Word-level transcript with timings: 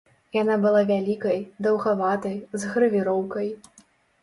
Яна 0.35 0.53
была 0.63 0.79
вялікай, 0.91 1.37
даўгаватай, 1.67 2.35
з 2.59 2.73
гравіроўкай. 2.73 3.55